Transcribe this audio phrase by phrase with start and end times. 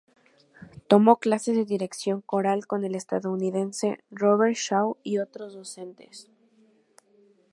[0.87, 6.27] Tomó clases de dirección coral con el estadounidense Robert Shaw y otros docentes.